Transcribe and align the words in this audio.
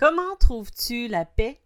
Comment 0.00 0.34
trouves-tu 0.40 1.08
la 1.08 1.26
paix 1.26 1.60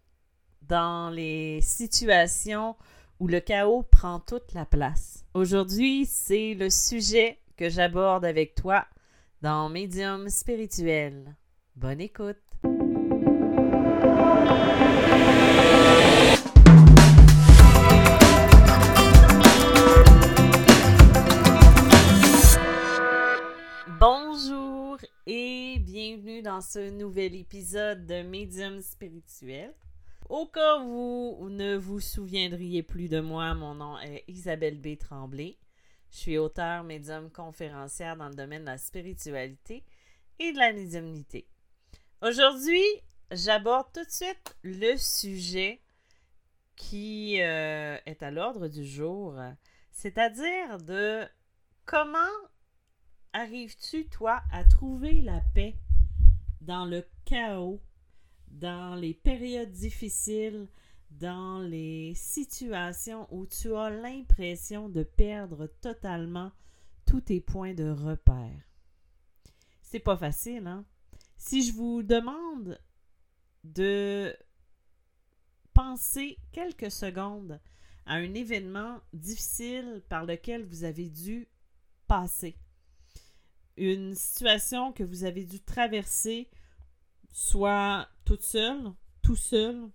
dans 0.61 1.09
les 1.09 1.61
situations 1.61 2.75
où 3.21 3.29
le 3.29 3.39
chaos 3.39 3.83
prend 3.83 4.19
toute 4.19 4.53
la 4.53 4.65
place? 4.65 5.23
Aujourd'hui, 5.33 6.05
c'est 6.05 6.53
le 6.53 6.69
sujet 6.69 7.39
que 7.55 7.69
j'aborde 7.69 8.25
avec 8.25 8.53
toi 8.53 8.87
dans 9.41 9.69
Médium 9.69 10.27
spirituel. 10.27 11.33
Bonne 11.77 12.01
écoute! 12.01 12.35
Dans 26.55 26.61
ce 26.61 26.89
nouvel 26.89 27.35
épisode 27.35 28.05
de 28.05 28.21
Médium 28.21 28.81
spirituel. 28.81 29.73
Au 30.29 30.45
cas 30.45 30.79
où 30.79 31.35
vous 31.37 31.49
ne 31.49 31.75
vous 31.75 31.99
souviendriez 31.99 32.81
plus 32.81 33.09
de 33.09 33.19
moi, 33.19 33.53
mon 33.55 33.75
nom 33.75 33.99
est 33.99 34.23
Isabelle 34.29 34.79
B. 34.79 34.97
Tremblay. 34.97 35.57
Je 36.11 36.15
suis 36.15 36.37
auteur, 36.37 36.85
médium, 36.85 37.29
conférencière 37.29 38.15
dans 38.15 38.29
le 38.29 38.35
domaine 38.35 38.61
de 38.61 38.67
la 38.67 38.77
spiritualité 38.77 39.83
et 40.39 40.53
de 40.53 40.57
la 40.57 40.71
médiumnité. 40.71 41.45
Aujourd'hui, 42.21 42.85
j'aborde 43.31 43.91
tout 43.93 44.05
de 44.05 44.09
suite 44.09 44.55
le 44.63 44.95
sujet 44.95 45.81
qui 46.77 47.41
euh, 47.41 47.97
est 48.05 48.23
à 48.23 48.31
l'ordre 48.31 48.69
du 48.69 48.85
jour, 48.85 49.37
c'est-à-dire 49.91 50.77
de 50.77 51.27
comment 51.85 52.31
arrives-tu, 53.33 54.07
toi, 54.07 54.41
à 54.53 54.63
trouver 54.63 55.21
la 55.21 55.41
paix? 55.53 55.75
Dans 56.65 56.85
le 56.85 57.05
chaos, 57.25 57.79
dans 58.47 58.95
les 58.95 59.13
périodes 59.13 59.71
difficiles, 59.71 60.67
dans 61.11 61.59
les 61.59 62.13
situations 62.15 63.27
où 63.31 63.45
tu 63.45 63.73
as 63.75 63.89
l'impression 63.89 64.89
de 64.89 65.03
perdre 65.03 65.67
totalement 65.79 66.51
tous 67.05 67.21
tes 67.21 67.39
points 67.39 67.73
de 67.73 67.89
repère? 67.89 68.61
C'est 69.81 69.99
pas 69.99 70.17
facile, 70.17 70.67
hein? 70.67 70.85
Si 71.37 71.63
je 71.63 71.73
vous 71.73 72.01
demande 72.01 72.79
de 73.63 74.35
penser 75.73 76.37
quelques 76.51 76.91
secondes 76.91 77.59
à 78.05 78.15
un 78.15 78.33
événement 78.33 78.99
difficile 79.13 80.03
par 80.09 80.25
lequel 80.25 80.65
vous 80.65 80.83
avez 80.83 81.09
dû 81.09 81.47
passer, 82.07 82.57
une 83.77 84.15
situation 84.15 84.91
que 84.91 85.03
vous 85.03 85.23
avez 85.23 85.43
dû 85.43 85.59
traverser, 85.59 86.49
soit 87.31 88.07
toute 88.23 88.43
seule, 88.43 88.91
tout 89.21 89.35
seul, 89.35 89.89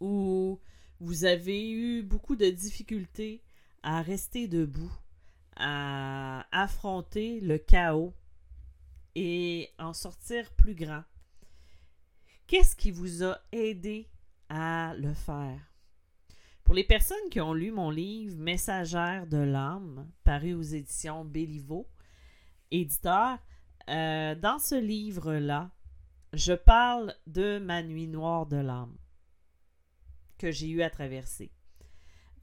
ou 0.00 0.60
vous 1.00 1.24
avez 1.24 1.70
eu 1.70 2.02
beaucoup 2.02 2.36
de 2.36 2.50
difficultés 2.50 3.42
à 3.82 4.02
rester 4.02 4.48
debout, 4.48 4.92
à 5.56 6.46
affronter 6.52 7.40
le 7.40 7.58
chaos 7.58 8.14
et 9.14 9.70
en 9.78 9.92
sortir 9.92 10.50
plus 10.52 10.74
grand. 10.74 11.04
Qu'est-ce 12.46 12.76
qui 12.76 12.90
vous 12.90 13.24
a 13.24 13.38
aidé 13.52 14.08
à 14.48 14.94
le 14.96 15.12
faire? 15.12 15.60
Pour 16.64 16.74
les 16.74 16.84
personnes 16.84 17.16
qui 17.30 17.40
ont 17.40 17.54
lu 17.54 17.70
mon 17.70 17.90
livre 17.90 18.36
Messagère 18.36 19.26
de 19.26 19.38
l'âme, 19.38 20.10
paru 20.24 20.54
aux 20.54 20.62
éditions 20.62 21.24
Béliveau, 21.24 21.88
éditeur, 22.70 23.38
euh, 23.88 24.34
dans 24.34 24.58
ce 24.58 24.74
livre-là, 24.74 25.70
je 26.32 26.52
parle 26.52 27.14
de 27.26 27.58
ma 27.58 27.82
nuit 27.82 28.08
noire 28.08 28.46
de 28.46 28.58
l'âme 28.58 28.96
que 30.36 30.52
j'ai 30.52 30.68
eu 30.68 30.82
à 30.82 30.90
traverser. 30.90 31.50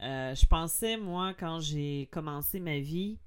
Euh, 0.02 0.36
je 0.36 0.46
pensais, 0.46 0.98
moi, 0.98 1.34
quand 1.34 1.60
j'ai 1.60 2.10
commencé 2.12 2.60
ma 2.60 2.80
vie, 2.80 3.20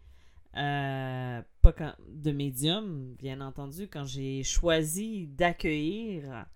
euh, 0.56 1.42
pas 1.62 1.96
de 2.08 2.32
médium, 2.32 3.14
bien 3.14 3.40
entendu, 3.40 3.88
quand 3.88 4.04
j'ai 4.04 4.42
choisi 4.42 5.26
d'accueillir 5.28 6.46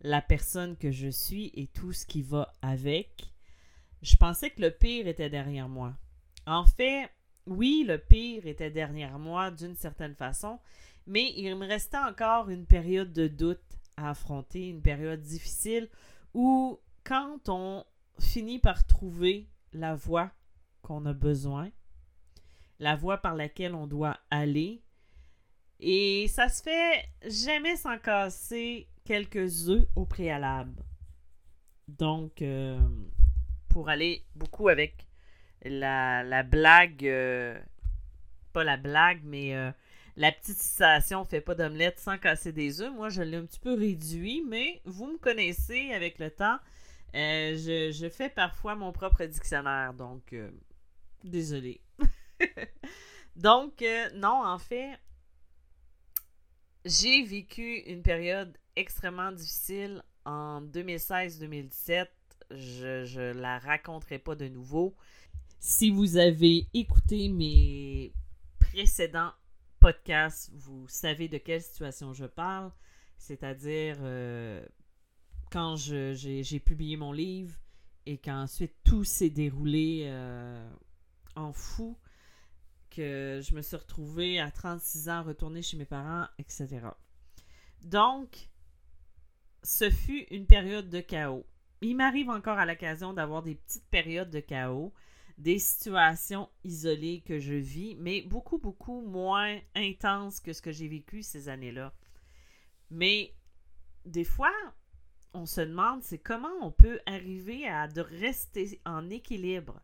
la 0.00 0.22
personne 0.22 0.76
que 0.76 0.90
je 0.90 1.08
suis 1.08 1.50
et 1.54 1.66
tout 1.66 1.92
ce 1.92 2.06
qui 2.06 2.22
va 2.22 2.52
avec, 2.62 3.32
je 4.02 4.16
pensais 4.16 4.50
que 4.50 4.62
le 4.62 4.70
pire 4.70 5.06
était 5.06 5.30
derrière 5.30 5.68
moi. 5.68 5.94
En 6.46 6.64
fait, 6.64 7.10
oui, 7.46 7.84
le 7.86 7.98
pire 7.98 8.46
était 8.46 8.70
derrière 8.70 9.18
moi 9.18 9.50
d'une 9.50 9.76
certaine 9.76 10.14
façon, 10.14 10.58
mais 11.06 11.32
il 11.36 11.56
me 11.56 11.66
restait 11.66 11.98
encore 11.98 12.50
une 12.50 12.66
période 12.66 13.12
de 13.12 13.26
doute 13.26 13.60
à 13.96 14.10
affronter, 14.10 14.68
une 14.68 14.82
période 14.82 15.22
difficile 15.22 15.88
où 16.34 16.78
quand 17.04 17.48
on 17.48 17.84
finit 18.18 18.58
par 18.58 18.86
trouver 18.86 19.48
la 19.72 19.94
voie 19.94 20.30
qu'on 20.82 21.06
a 21.06 21.12
besoin, 21.12 21.70
la 22.78 22.96
voie 22.96 23.18
par 23.18 23.34
laquelle 23.34 23.74
on 23.74 23.86
doit 23.86 24.18
aller, 24.30 24.82
et 25.80 26.28
ça 26.28 26.48
se 26.48 26.62
fait 26.62 27.08
jamais 27.24 27.76
sans 27.76 27.98
casser 27.98 28.88
quelques 29.04 29.68
œufs 29.68 29.86
au 29.96 30.04
préalable. 30.04 30.84
Donc, 31.88 32.42
euh, 32.42 32.78
pour 33.68 33.88
aller 33.88 34.24
beaucoup 34.34 34.68
avec 34.68 35.06
la, 35.64 36.42
blague, 36.42 37.06
euh, 37.06 37.58
pas 38.52 38.64
la 38.64 38.76
blague, 38.76 39.20
mais 39.24 39.54
euh, 39.54 39.70
la 40.16 40.32
petite 40.32 40.58
citation 40.58 41.24
fait 41.24 41.40
pas 41.40 41.54
d'omelette 41.54 41.98
sans 41.98 42.18
casser 42.18 42.52
des 42.52 42.80
œufs. 42.80 42.92
Moi, 42.92 43.08
je 43.08 43.22
l'ai 43.22 43.36
un 43.36 43.44
petit 43.44 43.60
peu 43.60 43.74
réduit, 43.74 44.42
mais 44.46 44.80
vous 44.84 45.06
me 45.06 45.18
connaissez 45.18 45.92
avec 45.92 46.18
le 46.18 46.30
temps. 46.30 46.58
Euh, 47.14 47.56
je, 47.92 48.08
fais 48.08 48.28
parfois 48.28 48.76
mon 48.76 48.92
propre 48.92 49.24
dictionnaire, 49.24 49.94
donc 49.94 50.34
désolé. 51.24 51.80
donc, 53.36 53.84
non, 54.14 54.44
en 54.44 54.58
fait, 54.58 54.98
j'ai 56.84 57.22
vécu 57.24 57.80
une 57.80 58.02
période 58.02 58.56
extrêmement 58.76 59.32
difficile 59.32 60.02
en 60.24 60.62
2016-2017. 60.62 62.06
Je, 62.52 63.04
je 63.04 63.32
la 63.32 63.58
raconterai 63.58 64.18
pas 64.18 64.34
de 64.34 64.48
nouveau. 64.48 64.96
Si 65.62 65.90
vous 65.90 66.16
avez 66.16 66.68
écouté 66.72 67.28
mes 67.28 68.14
précédents 68.58 69.32
podcasts, 69.78 70.50
vous 70.54 70.88
savez 70.88 71.28
de 71.28 71.36
quelle 71.36 71.60
situation 71.60 72.14
je 72.14 72.24
parle, 72.24 72.72
c'est-à-dire 73.18 73.98
euh, 74.00 74.64
quand 75.52 75.76
j'ai 75.76 76.60
publié 76.60 76.96
mon 76.96 77.12
livre 77.12 77.54
et 78.06 78.16
qu'ensuite 78.16 78.74
tout 78.84 79.04
s'est 79.04 79.28
déroulé 79.28 80.04
euh, 80.06 80.66
en 81.36 81.52
fou, 81.52 81.98
que 82.88 83.42
je 83.42 83.54
me 83.54 83.60
suis 83.60 83.76
retrouvée 83.76 84.40
à 84.40 84.50
36 84.50 85.10
ans 85.10 85.22
retourner 85.22 85.60
chez 85.60 85.76
mes 85.76 85.84
parents, 85.84 86.26
etc. 86.38 86.86
Donc, 87.82 88.48
ce 89.62 89.90
fut 89.90 90.24
une 90.30 90.46
période 90.46 90.88
de 90.88 91.00
chaos. 91.00 91.44
Il 91.82 91.98
m'arrive 91.98 92.30
encore 92.30 92.58
à 92.58 92.64
l'occasion 92.64 93.12
d'avoir 93.12 93.42
des 93.42 93.56
petites 93.56 93.90
périodes 93.90 94.30
de 94.30 94.40
chaos 94.40 94.94
des 95.40 95.58
situations 95.58 96.50
isolées 96.64 97.22
que 97.22 97.38
je 97.38 97.54
vis, 97.54 97.96
mais 97.96 98.20
beaucoup, 98.20 98.58
beaucoup 98.58 99.00
moins 99.00 99.58
intenses 99.74 100.38
que 100.38 100.52
ce 100.52 100.60
que 100.60 100.70
j'ai 100.70 100.86
vécu 100.86 101.22
ces 101.22 101.48
années-là. 101.48 101.94
Mais 102.90 103.34
des 104.04 104.24
fois, 104.24 104.52
on 105.32 105.46
se 105.46 105.62
demande, 105.62 106.02
c'est 106.02 106.18
comment 106.18 106.52
on 106.60 106.70
peut 106.70 107.00
arriver 107.06 107.66
à 107.66 107.88
de 107.88 108.02
rester 108.02 108.82
en 108.84 109.08
équilibre 109.08 109.80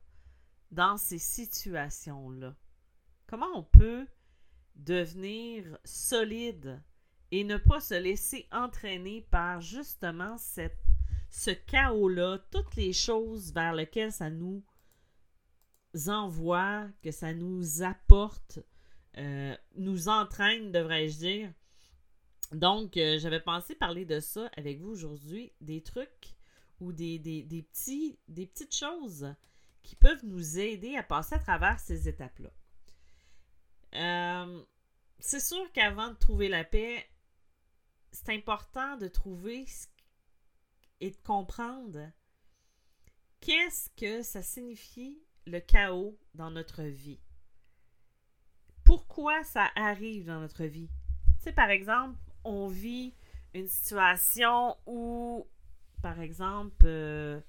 dans 0.73 0.99
ces 0.99 1.19
situations-là? 1.19 2.55
Comment 3.27 3.49
on 3.55 3.63
peut 3.63 4.07
devenir 4.75 5.79
solide 5.85 6.83
et 7.31 7.45
ne 7.45 7.57
pas 7.57 7.81
se 7.81 7.95
laisser 7.95 8.47
entraîner 8.53 9.27
par 9.31 9.63
justement 9.63 10.37
ce 10.37 11.51
chaos-là, 11.51 12.41
toutes 12.51 12.77
les 12.77 12.93
choses 12.93 13.55
vers 13.55 13.73
lesquelles 13.73 14.13
ça 14.13 14.29
nous 14.29 14.63
envoie, 16.09 16.89
que 17.03 17.11
ça 17.11 17.33
nous 17.33 17.83
apporte, 17.83 18.61
euh, 19.19 19.57
nous 19.77 20.09
entraîne, 20.09 20.73
devrais-je 20.73 21.19
dire. 21.19 21.53
Donc, 22.53 22.97
euh, 22.97 23.19
j'avais 23.19 23.41
pensé 23.41 23.75
parler 23.75 24.05
de 24.05 24.21
ça 24.21 24.51
avec 24.57 24.81
vous 24.81 24.91
aujourd'hui, 24.91 25.53
des 25.61 25.83
trucs 25.83 26.37
ou 26.81 26.93
des, 26.93 27.19
petits, 27.19 28.19
des 28.29 28.47
petites 28.47 28.75
choses 28.75 29.35
qui 29.83 29.97
peuvent 29.97 30.25
nous 30.25 30.59
aider 30.59 30.97
à 30.97 31.03
passer 31.03 31.35
à 31.35 31.39
travers 31.39 31.81
ces 31.81 32.09
étapes-là. 32.09 32.51
Euh, 33.95 34.65
c'est 35.19 35.41
sûr 35.41 35.73
qu'avant 35.73 36.09
de 36.09 36.17
trouver 36.17 36.49
la 36.49 36.65
paix, 36.65 37.09
c'est 38.13 38.31
important 38.31 38.97
de 38.97 39.09
trouver 39.09 39.65
et 41.01 41.11
de 41.11 41.17
comprendre 41.25 42.11
qu'est-ce 43.41 43.91
que 43.91 44.23
ça 44.23 44.43
signifie 44.43 45.23
le 45.47 45.61
chaos 45.61 46.19
dans 46.35 46.51
notre 46.51 46.83
vie. 46.83 47.21
Pourquoi 48.85 49.43
ça 49.45 49.69
arrive 49.75 50.27
dans 50.27 50.41
notre 50.41 50.65
vie? 50.65 50.91
Tu 51.39 51.45
sais, 51.45 51.53
par 51.53 51.71
exemple, 51.71 52.19
on 52.45 52.69
vit 52.69 53.15
une 53.55 53.69
situation 53.69 54.77
où, 54.87 55.47
par 56.03 56.21
exemple, 56.21 56.85
euh, 56.85 57.41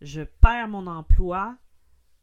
je 0.00 0.22
perds 0.22 0.68
mon 0.68 0.86
emploi, 0.86 1.56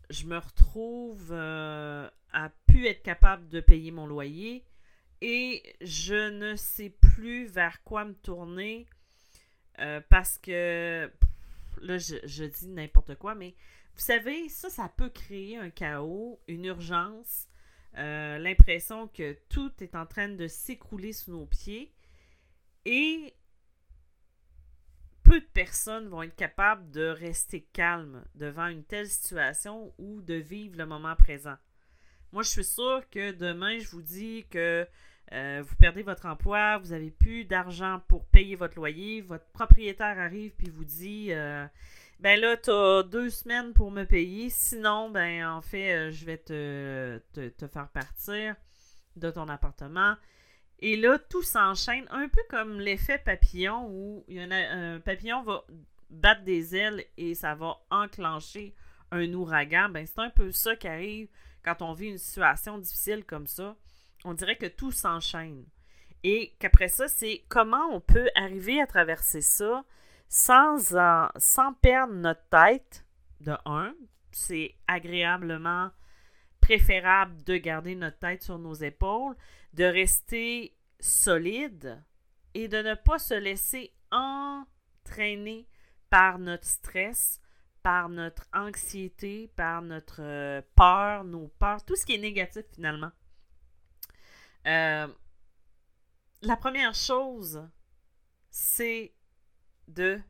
je 0.10 0.26
me 0.26 0.38
retrouve 0.38 1.30
euh, 1.32 2.10
à 2.32 2.50
plus 2.68 2.88
être 2.88 3.04
capable 3.04 3.48
de 3.50 3.60
payer 3.60 3.92
mon 3.92 4.08
loyer 4.08 4.64
et 5.22 5.76
je 5.82 6.30
ne 6.30 6.56
sais 6.56 6.90
plus 6.90 7.46
vers 7.46 7.84
quoi 7.84 8.06
me 8.06 8.14
tourner 8.14 8.88
euh, 9.80 10.02
parce 10.10 10.38
que 10.38 11.12
là 11.82 11.98
je, 11.98 12.44
dis 12.46 12.68
n'importe 12.68 13.16
quoi 13.16 13.36
mais 13.36 13.56
vous 14.00 14.06
savez 14.06 14.48
ça 14.48 14.70
ça 14.70 14.90
peut 14.96 15.10
créer 15.10 15.58
un 15.58 15.70
chaos 15.70 16.40
une 16.48 16.64
urgence 16.64 17.50
euh, 17.98 18.38
l'impression 18.38 19.10
que 19.10 19.38
tout 19.50 19.72
est 19.82 19.94
en 19.94 20.06
train 20.06 20.30
de 20.30 20.48
s'écrouler 20.48 21.12
sous 21.12 21.32
nos 21.32 21.46
pieds 21.46 21.94
et 22.86 23.34
peu 25.24 25.42
de 25.42 25.46
personnes 25.54 26.08
vont 26.08 26.24
être 26.24 26.36
capables 26.36 26.90
de 26.92 27.08
rester 27.08 27.68
calmes 27.74 28.24
devant 28.36 28.68
une 28.68 28.86
telle 28.86 29.10
situation 29.10 29.94
ou 29.98 30.22
de 30.22 30.34
vivre 30.34 30.78
le 30.78 30.88
moment 30.88 31.16
présent. 31.16 31.56
Moi, 32.32 32.42
je 32.42 32.50
suis 32.50 32.64
sûre 32.64 33.04
que 33.12 33.32
demain, 33.32 33.78
je 33.78 33.90
vous 33.90 34.02
dis 34.02 34.48
que 34.50 34.88
euh, 35.34 35.64
vous 35.64 35.76
perdez 35.76 36.02
votre 36.02 36.26
emploi, 36.26 36.80
vous 36.80 36.90
n'avez 36.90 37.12
plus 37.12 37.46
d'argent 37.46 38.02
pour 38.08 38.26
payer 38.26 38.56
votre 38.56 38.76
loyer, 38.76 39.22
votre 39.22 39.46
propriétaire 39.52 40.18
arrive 40.18 40.52
puis 40.58 40.70
vous 40.70 40.86
dit 40.86 41.28
euh, 41.32 41.68
ben 42.20 42.40
là, 42.40 42.58
tu 42.58 42.70
as 42.70 43.04
deux 43.04 43.30
semaines 43.30 43.74
pour 43.74 43.92
me 43.92 44.04
payer, 44.04 44.50
sinon, 44.50 45.10
ben 45.10 45.48
en 45.48 45.62
fait, 45.62 45.94
euh, 45.94 46.12
je 46.12 46.26
vais 46.26 46.38
te, 46.38 47.20
te, 47.34 47.68
faire 47.68 47.90
partir 47.90 48.56
de 49.16 49.32
ton 49.32 49.48
appartement. 49.48 50.16
Et 50.80 50.98
là, 50.98 51.18
tout 51.18 51.44
s'enchaîne, 51.44 52.06
un 52.10 52.28
peu 52.28 52.42
comme 52.50 52.80
l'effet 52.80 53.18
papillon 53.18 53.88
où 53.90 54.26
il 54.28 54.40
un 54.52 55.00
papillon 55.00 55.44
va 55.44 55.64
battre 56.10 56.44
des 56.44 56.76
ailes 56.76 57.04
et 57.18 57.36
ça 57.36 57.56
va 57.56 57.78
enclencher 57.90 58.76
un 59.12 59.34
ouragan. 59.34 59.90
Ben, 59.90 60.06
c'est 60.06 60.20
un 60.20 60.30
peu 60.30 60.52
ça 60.52 60.76
qui 60.76 60.88
arrive 60.88 61.28
quand 61.64 61.82
on 61.82 61.94
vit 61.94 62.08
une 62.08 62.18
situation 62.18 62.78
difficile 62.78 63.26
comme 63.26 63.48
ça. 63.48 63.76
On 64.26 64.34
dirait 64.34 64.58
que 64.58 64.66
tout 64.66 64.92
s'enchaîne. 64.92 65.66
Et 66.24 66.54
qu'après 66.60 66.90
ça, 66.90 67.08
c'est 67.08 67.44
comment 67.48 67.88
on 67.92 68.02
peut 68.02 68.30
arriver 68.36 68.82
à 68.82 68.88
traverser 68.88 69.42
ça? 69.42 69.86
Sans, 70.30 70.96
sans 71.38 71.74
perdre 71.74 72.14
notre 72.14 72.48
tête, 72.50 73.06
de 73.42 73.56
un. 73.66 73.94
C'est 74.32 74.76
agréablement 74.88 75.90
préférable 76.62 77.44
de 77.44 77.58
garder 77.58 77.96
notre 77.96 78.20
tête 78.20 78.44
sur 78.44 78.60
nos 78.60 78.76
épaules, 78.76 79.36
de 79.74 79.84
rester 79.84 80.78
solide 81.00 82.02
et 82.54 82.68
de 82.68 82.78
ne 82.78 82.94
pas 82.94 83.18
se 83.18 83.34
laisser 83.34 83.92
entraîner 84.12 85.68
par 86.10 86.38
notre 86.40 86.66
stress, 86.66 87.42
par 87.82 88.10
notre 88.10 88.48
anxiété, 88.54 89.52
par 89.56 89.82
notre 89.82 90.22
euh, 90.22 90.62
peur, 90.76 91.24
nos 91.24 91.48
peurs, 91.48 91.84
tout 91.86 91.96
ce 91.96 92.06
qui 92.06 92.16
est 92.16 92.20
négatif 92.20 92.66
finalement. 92.74 93.12
Euh, 94.68 95.08
la 96.42 96.56
première 96.58 96.94
chose, 96.94 97.68
c'est 98.50 99.14
de 99.90 100.22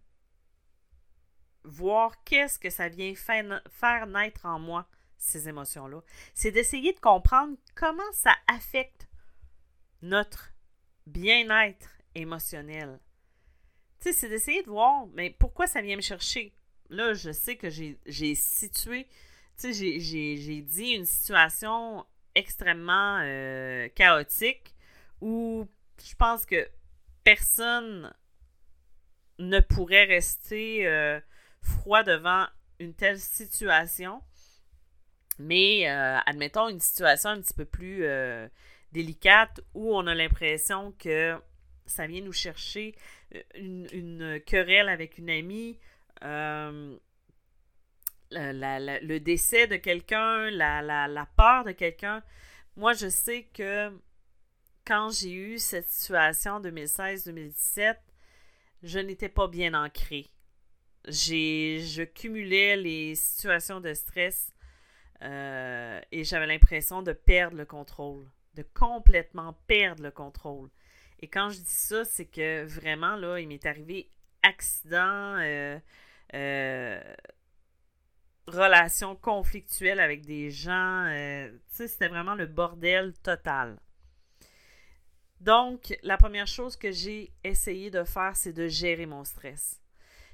voir 1.64 2.24
qu'est-ce 2.24 2.58
que 2.58 2.70
ça 2.70 2.90
vient 2.90 3.14
faire 3.16 4.08
naître 4.08 4.46
en 4.46 4.60
moi, 4.60 4.88
ces 5.18 5.50
émotions-là. 5.50 6.02
C'est 6.34 6.52
d'essayer 6.52 6.94
de 6.94 7.00
comprendre 7.00 7.58
comment 7.76 8.12
ça 8.14 8.34
affecte 8.48 9.08
notre 10.02 10.54
bien-être 11.06 11.90
émotionnel. 12.16 13.00
Tu 14.00 14.10
sais, 14.10 14.14
c'est 14.14 14.30
d'essayer 14.30 14.64
de 14.64 14.70
voir, 14.70 15.08
mais 15.14 15.30
pourquoi 15.30 15.68
ça 15.68 15.82
vient 15.82 15.98
me 15.98 16.02
chercher? 16.02 16.54
Là, 16.90 17.14
je 17.14 17.32
sais 17.32 17.58
que 17.58 17.70
j'ai 17.70 18.36
situé, 18.36 19.06
tu 19.58 19.74
sais, 19.74 20.00
j'ai 20.00 20.62
dit 20.62 20.92
une 20.92 21.06
situation 21.06 22.06
extrêmement 22.34 23.20
euh, 23.22 23.90
chaotique 23.90 24.74
où 25.20 25.68
je 26.02 26.16
pense 26.16 26.46
que 26.46 26.68
personne 27.24 28.14
ne 29.40 29.60
pourrait 29.62 30.04
rester 30.04 30.86
euh, 30.86 31.20
froid 31.62 32.04
devant 32.04 32.46
une 32.80 32.94
telle 32.94 33.20
situation. 33.20 34.22
Mais 35.40 35.90
euh, 35.90 36.20
admettons 36.26 36.68
une 36.68 36.82
situation 36.82 37.30
un 37.30 37.42
petit 37.42 37.54
peu 37.54 37.66
plus 37.66 38.04
euh, 38.04 38.48
délicate 38.92 39.62
où 39.74 39.96
on 39.96 40.06
a 40.08 40.14
l'impression 40.14 40.94
que 41.00 41.38
ça 41.86 42.06
vient 42.06 42.22
nous 42.22 42.34
chercher 42.34 42.96
une, 43.56 44.40
querelle 44.46 44.90
avec 44.90 45.18
une 45.18 45.30
amie, 45.30 45.80
le 46.22 47.00
décès 49.20 49.68
de 49.68 49.78
quelqu'un, 49.78 50.52
la, 50.52 50.82
la, 50.82 51.26
peur 51.38 51.64
de 51.64 51.72
quelqu'un. 51.72 52.22
Moi, 52.76 52.94
je 52.94 53.08
sais 53.08 53.44
que 53.54 53.92
quand 54.86 55.10
j'ai 55.10 55.34
eu 55.34 55.58
cette 55.58 55.90
situation 55.90 56.54
en 56.54 56.62
2016-2017, 56.62 57.96
je 58.84 59.00
n'étais 59.00 59.30
pas 59.30 59.48
bien 59.48 59.74
ancrée. 59.74 60.28
J'ai, 61.08 61.82
je 61.82 62.04
cumulais 62.04 62.76
les 62.76 63.16
situations 63.16 63.80
de 63.80 63.94
stress 63.94 64.54
euh, 65.22 66.00
et 66.12 66.24
j'avais 66.24 66.48
l'impression 66.48 67.02
de 67.02 67.14
perdre 67.14 67.58
le 67.58 67.66
contrôle, 67.66 68.26
de 68.56 68.64
complètement 68.74 69.54
perdre 69.68 70.04
le 70.04 70.12
contrôle. 70.12 70.70
Et 71.20 71.28
quand 71.28 71.50
je 71.50 71.58
dis 71.58 71.66
ça, 71.66 72.06
c'est 72.06 72.26
que 72.26 72.64
vraiment, 72.64 73.16
là, 73.16 73.40
il 73.40 73.48
m'est 73.48 73.66
arrivé 73.66 74.10
accident, 74.44 75.38
euh, 75.40 75.78
euh, 76.34 77.16
relation 78.48 79.16
conflictuelle 79.16 80.00
avec 80.00 80.26
des 80.26 80.50
gens. 80.50 81.06
tu 81.08 81.76
sais, 81.76 81.88
c'était 81.88 82.08
vraiment 82.08 82.36
le 82.36 82.46
bordel 82.46 83.14
total. 83.22 83.78
Donc, 85.40 85.98
la 86.04 86.18
première 86.18 86.48
chose 86.48 86.76
que 86.76 86.92
j'ai 86.92 87.32
essayé 87.44 87.90
de 87.90 88.04
faire, 88.04 88.36
c'est 88.36 88.54
de 88.54 88.68
gérer 88.68 89.06
mon 89.06 89.24
stress. 89.24 89.80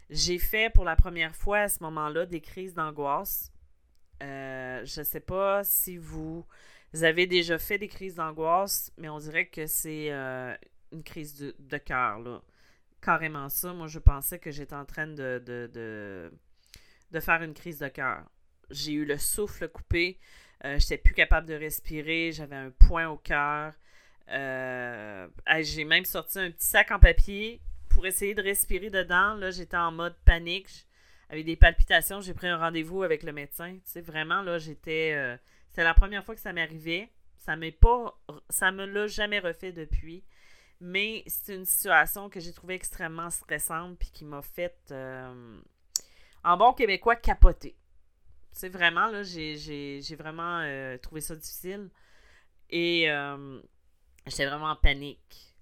J'ai 0.10 0.40
fait 0.40 0.72
pour 0.74 0.84
la 0.84 0.96
première 0.96 1.36
fois 1.36 1.60
à 1.60 1.70
ce 1.70 1.82
moment-là 1.84 2.26
des 2.26 2.42
crises 2.42 2.74
d'angoisse. 2.74 3.52
Euh, 4.24 4.84
je 4.86 5.02
ne 5.02 5.04
sais 5.04 5.20
pas 5.20 5.64
si 5.64 5.98
vous, 5.98 6.46
avez 7.02 7.28
déjà 7.28 7.58
fait 7.58 7.78
des 7.78 7.88
crises 7.88 8.16
d'angoisse, 8.16 8.92
mais 8.98 9.10
on 9.10 9.20
dirait 9.20 9.48
que 9.48 9.68
c'est 9.68 10.12
euh, 10.12 10.56
une 10.92 11.04
crise 11.04 11.54
de, 11.60 11.78
cœur, 11.78 12.20
là. 12.20 12.42
Carrément 13.02 13.50
ça. 13.50 13.74
Moi, 13.74 13.88
je 13.88 14.00
pensais 14.00 14.40
que 14.40 14.50
j'étais 14.50 14.76
en 14.76 14.86
train 14.86 15.06
de, 15.06 16.32
faire 17.20 17.44
une 17.44 17.54
crise 17.54 17.80
de 17.80 17.88
cœur. 17.90 18.24
J'ai 18.72 18.94
eu 18.94 19.06
le 19.06 19.20
souffle 19.20 19.68
coupé. 19.68 20.20
Euh, 20.64 20.80
je 20.80 20.86
n'étais 20.86 20.98
plus 20.98 21.14
capable 21.14 21.48
de 21.48 21.54
respirer. 21.54 22.32
J'avais 22.32 22.56
un 22.56 22.72
point 22.72 23.08
au 23.08 23.18
cœur. 23.18 23.74
Euh, 24.32 25.28
j'ai 25.62 25.84
même 25.84 26.06
sorti 26.06 26.40
un 26.40 26.52
petit 26.52 26.66
sac 26.66 26.92
en 26.92 27.00
papier 27.00 27.62
pour 27.90 28.06
essayer 28.06 28.34
de 28.34 28.42
respirer 28.42 28.90
dedans. 28.90 29.36
Là, 29.36 29.52
j'étais 29.52 29.78
en 29.78 29.92
mode 29.92 30.16
panique. 30.26 30.88
Avec 31.30 31.46
des 31.46 31.56
palpitations, 31.56 32.22
j'ai 32.22 32.34
pris 32.34 32.48
un 32.48 32.58
rendez-vous 32.58 33.04
avec 33.04 33.24
le 33.24 33.32
médecin. 33.32 33.78
Tu 33.92 34.02
vraiment, 34.02 34.42
là, 34.42 34.60
j'étais. 34.60 35.14
Euh, 35.16 35.38
c'était 35.70 35.84
la 35.84 35.94
première 35.94 36.24
fois 36.24 36.36
que 36.36 36.42
ça 36.42 36.54
m'arrivait. 36.54 37.10
Ça 37.38 37.56
m'est 37.56 37.72
pas. 37.72 38.20
Ça 38.50 38.72
me 38.72 38.86
l'a 38.86 39.08
jamais 39.08 39.40
refait 39.40 39.72
depuis. 39.72 40.24
Mais 40.82 41.24
c'est 41.26 41.56
une 41.56 41.66
situation 41.66 42.30
que 42.30 42.40
j'ai 42.40 42.54
trouvée 42.54 42.76
extrêmement 42.76 43.30
stressante 43.30 43.98
puis 43.98 44.10
qui 44.12 44.26
m'a 44.26 44.42
fait, 44.42 44.78
euh, 44.92 45.58
en 46.44 46.58
bon 46.58 46.74
québécois, 46.74 47.16
capoter. 47.16 47.78
C'est 48.52 48.70
vraiment, 48.70 49.08
là, 49.08 49.24
j'ai 49.24 50.16
vraiment 50.18 50.62
trouvé 51.02 51.22
ça 51.22 51.36
difficile. 51.36 51.90
Et 52.70 53.10
J'étais 54.26 54.46
vraiment 54.48 54.72
en 54.72 54.76
panique. 54.76 55.56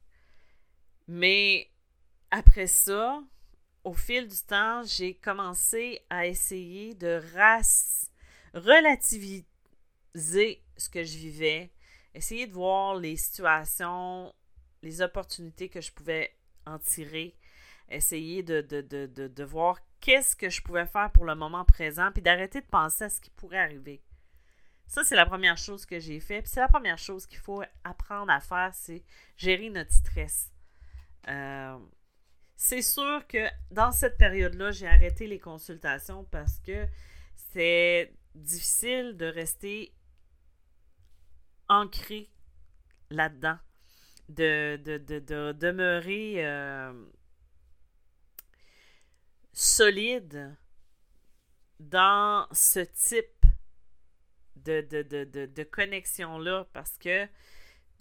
Mais 1.08 1.70
après 2.32 2.67
ça, 2.67 3.22
au 3.84 3.93
fil 3.93 4.27
du 4.27 4.38
temps, 4.48 4.84
j'ai 4.84 5.15
commencé 5.15 6.01
à 6.10 6.27
essayer 6.27 6.93
de 6.96 7.22
relativiser 8.53 9.46
ce 10.15 10.89
que 10.89 11.03
je 11.03 11.17
vivais, 11.17 11.72
essayer 12.13 12.48
de 12.48 12.53
voir 12.53 12.96
les 12.96 13.17
situations, 13.17 14.34
les 14.82 15.01
opportunités 15.01 15.67
que 15.67 15.82
je 15.82 15.91
pouvais 15.91 16.34
en 16.65 16.79
tirer, 16.79 17.36
essayer 17.89 18.43
de, 18.43 18.62
de, 18.62 18.82
de, 18.82 19.27
de 19.27 19.43
voir 19.43 19.79
qu'est-ce 20.00 20.36
que 20.36 20.50
je 20.50 20.62
pouvais 20.62 20.86
faire 20.86 21.12
pour 21.12 21.25
le 21.25 21.36
moment 21.36 21.65
présent, 21.65 22.12
puis 22.13 22.22
d'arrêter 22.22 22.62
de 22.62 22.67
penser 22.67 23.03
à 23.03 23.10
ce 23.10 23.20
qui 23.20 23.29
pourrait 23.32 23.60
arriver. 23.60 24.01
Ça, 24.87 25.03
c'est 25.03 25.15
la 25.15 25.25
première 25.25 25.57
chose 25.57 25.85
que 25.85 25.99
j'ai 25.99 26.19
fait. 26.19 26.41
Puis 26.41 26.51
c'est 26.51 26.59
la 26.59 26.67
première 26.67 26.97
chose 26.97 27.25
qu'il 27.25 27.39
faut 27.39 27.63
apprendre 27.83 28.31
à 28.31 28.39
faire, 28.39 28.71
c'est 28.73 29.03
gérer 29.37 29.69
notre 29.69 29.91
stress. 29.91 30.51
Euh, 31.27 31.77
c'est 32.55 32.81
sûr 32.81 33.25
que 33.27 33.47
dans 33.71 33.91
cette 33.91 34.17
période-là, 34.17 34.71
j'ai 34.71 34.87
arrêté 34.87 35.27
les 35.27 35.39
consultations 35.39 36.25
parce 36.25 36.59
que 36.59 36.85
c'est 37.35 38.13
difficile 38.35 39.17
de 39.17 39.25
rester 39.25 39.93
ancré 41.69 42.29
là-dedans. 43.09 43.57
de, 44.29 44.77
de, 44.77 45.51
demeurer 45.53 46.45
euh, 46.45 46.93
solide 49.51 50.55
dans 51.79 52.47
ce 52.51 52.79
type 52.79 53.32
de, 54.65 55.63
connexion-là 55.63 56.67
parce 56.74 56.98
que 56.98 57.27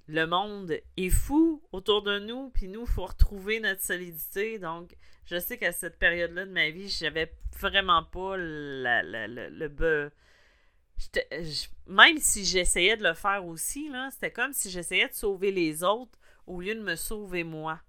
le 0.09 0.26
monde 0.26 0.76
est 0.97 1.11
fou 1.11 1.62
autour 1.73 2.02
de 2.02 2.19
nous, 2.19 2.50
puis 2.50 2.69
nous, 2.69 2.83
il 2.83 2.87
faut 2.87 3.07
retrouver 3.07 3.61
notre 3.61 3.83
solidité. 3.83 4.59
Donc, 4.59 4.97
je 5.26 5.38
sais 5.38 5.59
qu'à 5.59 5.73
cette 5.73 5.99
période-là 5.99 6.45
de 6.45 6.50
ma 6.50 6.71
vie, 6.71 6.88
j'avais 6.88 7.33
vraiment 7.59 8.02
pas 8.02 8.37
le, 8.37 9.49
le 9.50 9.69
même 11.87 12.19
si 12.19 12.45
j'essayais 12.45 12.97
de 12.97 13.02
le 13.02 13.14
faire 13.14 13.45
aussi, 13.45 13.90
c'était 14.11 14.31
comme 14.31 14.52
si 14.52 14.71
j'essayais 14.71 15.09
de 15.09 15.14
sauver 15.14 15.50
les 15.50 15.83
autres 15.83 16.19
au 16.47 16.61
lieu 16.61 16.75
de 16.75 16.83
me 16.83 16.97
sauver 16.97 17.45
moi. 17.45 17.81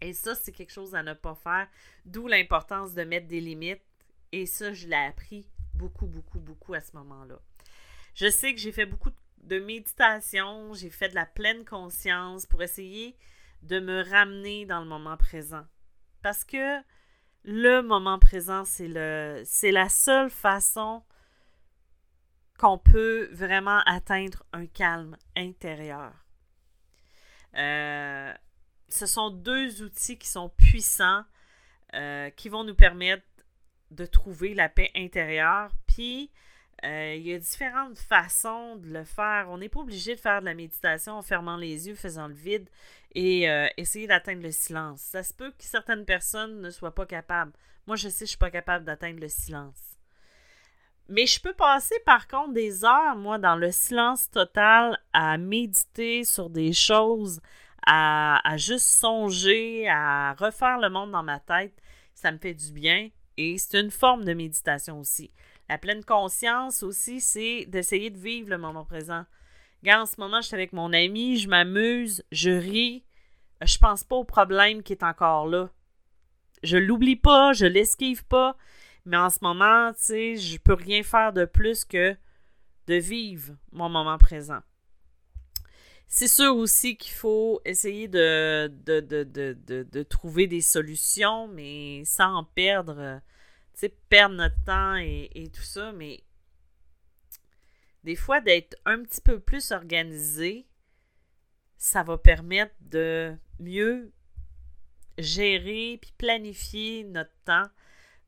Et 0.00 0.12
ça, 0.12 0.34
c'est 0.34 0.52
quelque 0.52 0.72
chose 0.72 0.94
à 0.94 1.02
ne 1.02 1.14
pas 1.14 1.34
faire, 1.34 1.68
d'où 2.04 2.26
l'importance 2.28 2.94
de 2.94 3.02
mettre 3.02 3.26
des 3.26 3.40
limites. 3.40 3.82
Et 4.32 4.46
ça, 4.46 4.72
je 4.72 4.86
l'ai 4.86 4.96
appris 4.96 5.48
beaucoup, 5.76 6.06
beaucoup, 6.06 6.40
beaucoup 6.40 6.74
à 6.74 6.80
ce 6.80 6.96
moment-là. 6.96 7.38
Je 8.14 8.28
sais 8.30 8.54
que 8.54 8.60
j'ai 8.60 8.72
fait 8.72 8.86
beaucoup 8.86 9.10
de 9.42 9.58
méditation, 9.58 10.74
j'ai 10.74 10.90
fait 10.90 11.08
de 11.08 11.14
la 11.14 11.26
pleine 11.26 11.64
conscience 11.64 12.46
pour 12.46 12.62
essayer 12.62 13.16
de 13.62 13.78
me 13.80 14.02
ramener 14.02 14.66
dans 14.66 14.80
le 14.80 14.86
moment 14.86 15.16
présent. 15.16 15.64
Parce 16.22 16.44
que 16.44 16.80
le 17.44 17.80
moment 17.80 18.18
présent, 18.18 18.64
c'est 18.64 18.88
la 18.88 19.88
seule 19.88 20.30
façon 20.30 21.02
qu'on 22.58 22.78
peut 22.78 23.28
vraiment 23.32 23.80
atteindre 23.86 24.42
un 24.52 24.66
calme 24.66 25.16
intérieur. 25.36 26.12
Euh, 27.54 28.32
ce 28.88 29.06
sont 29.06 29.30
deux 29.30 29.82
outils 29.82 30.18
qui 30.18 30.28
sont 30.28 30.48
puissants, 30.48 31.24
euh, 31.94 32.30
qui 32.30 32.48
vont 32.48 32.64
nous 32.64 32.74
permettre 32.74 33.24
de 33.90 34.06
trouver 34.06 34.54
la 34.54 34.68
paix 34.68 34.90
intérieure. 34.94 35.70
Puis, 35.86 36.30
euh, 36.84 37.14
il 37.16 37.26
y 37.26 37.32
a 37.32 37.38
différentes 37.38 37.98
façons 37.98 38.76
de 38.76 38.88
le 38.88 39.04
faire. 39.04 39.46
On 39.48 39.58
n'est 39.58 39.68
pas 39.68 39.80
obligé 39.80 40.14
de 40.14 40.20
faire 40.20 40.40
de 40.40 40.46
la 40.46 40.54
méditation 40.54 41.14
en 41.14 41.22
fermant 41.22 41.56
les 41.56 41.88
yeux, 41.88 41.94
faisant 41.94 42.28
le 42.28 42.34
vide 42.34 42.68
et 43.14 43.48
essayer 43.78 44.06
d'atteindre 44.06 44.42
le 44.42 44.52
silence. 44.52 45.00
Ça 45.00 45.22
se 45.22 45.32
peut 45.32 45.50
que 45.50 45.64
certaines 45.64 46.04
personnes 46.04 46.60
ne 46.60 46.68
soient 46.68 46.94
pas 46.94 47.06
capables. 47.06 47.52
Moi, 47.86 47.96
je 47.96 48.10
sais 48.10 48.18
je 48.18 48.24
ne 48.24 48.28
suis 48.28 48.36
pas 48.36 48.50
capable 48.50 48.84
d'atteindre 48.84 49.20
le 49.20 49.28
silence. 49.28 49.96
Mais 51.08 51.26
je 51.26 51.40
peux 51.40 51.54
passer 51.54 51.94
par 52.04 52.26
contre 52.26 52.52
des 52.52 52.84
heures, 52.84 53.16
moi, 53.16 53.38
dans 53.38 53.54
le 53.54 53.70
silence 53.70 54.28
total, 54.30 54.98
à 55.12 55.38
méditer 55.38 56.24
sur 56.24 56.50
des 56.50 56.72
choses, 56.72 57.40
à, 57.86 58.40
juste 58.56 58.86
songer, 58.86 59.88
à 59.88 60.34
refaire 60.34 60.78
le 60.78 60.90
monde 60.90 61.12
dans 61.12 61.22
ma 61.22 61.38
tête. 61.38 61.74
Ça 62.14 62.32
me 62.32 62.38
fait 62.38 62.54
du 62.54 62.72
bien 62.72 63.10
et 63.36 63.58
c'est 63.58 63.78
une 63.80 63.90
forme 63.90 64.24
de 64.24 64.34
méditation 64.34 65.00
aussi. 65.00 65.30
La 65.68 65.78
pleine 65.78 66.04
conscience 66.04 66.82
aussi, 66.82 67.20
c'est 67.20 67.66
d'essayer 67.66 68.10
de 68.10 68.18
vivre 68.18 68.50
le 68.50 68.58
moment 68.58 68.84
présent. 68.84 69.24
Regarde, 69.82 70.02
en 70.02 70.06
ce 70.06 70.20
moment, 70.20 70.40
je 70.40 70.46
suis 70.46 70.54
avec 70.54 70.72
mon 70.72 70.92
ami, 70.92 71.38
je 71.38 71.48
m'amuse, 71.48 72.24
je 72.32 72.50
ris, 72.50 73.04
je 73.62 73.78
pense 73.78 74.04
pas 74.04 74.16
au 74.16 74.24
problème 74.24 74.82
qui 74.82 74.92
est 74.92 75.02
encore 75.02 75.46
là. 75.46 75.70
Je 76.62 76.76
l'oublie 76.76 77.16
pas, 77.16 77.52
je 77.52 77.66
l'esquive 77.66 78.24
pas, 78.24 78.56
mais 79.04 79.16
en 79.16 79.30
ce 79.30 79.38
moment, 79.42 79.92
tu 79.92 80.02
sais, 80.02 80.36
je 80.36 80.58
peux 80.58 80.74
rien 80.74 81.02
faire 81.02 81.32
de 81.32 81.44
plus 81.44 81.84
que 81.84 82.16
de 82.86 82.94
vivre 82.94 83.54
mon 83.72 83.88
moment 83.88 84.18
présent. 84.18 84.60
C'est 86.08 86.28
sûr 86.28 86.56
aussi 86.56 86.96
qu'il 86.96 87.12
faut 87.12 87.60
essayer 87.64 88.08
de, 88.08 88.68
de, 88.68 90.02
trouver 90.04 90.46
des 90.46 90.60
solutions, 90.60 91.48
mais 91.48 92.04
sans 92.04 92.44
perdre, 92.44 93.20
tu 93.74 93.80
sais, 93.80 93.88
perdre 94.08 94.36
notre 94.36 94.62
temps 94.64 94.96
et, 94.96 95.30
et 95.34 95.48
tout 95.48 95.62
ça. 95.62 95.92
Mais 95.92 96.22
des 98.04 98.16
fois, 98.16 98.40
d'être 98.40 98.76
un 98.84 99.02
petit 99.02 99.20
peu 99.20 99.40
plus 99.40 99.72
organisé, 99.72 100.66
ça 101.76 102.02
va 102.02 102.16
permettre 102.16 102.74
de 102.80 103.36
mieux 103.58 104.12
gérer 105.18 105.98
puis 106.00 106.12
planifier 106.16 107.04
notre 107.04 107.34
temps 107.44 107.68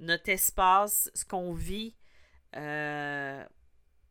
notre 0.01 0.29
espace, 0.29 1.11
ce 1.15 1.25
qu'on 1.25 1.53
vit. 1.53 1.95
Euh, 2.57 3.45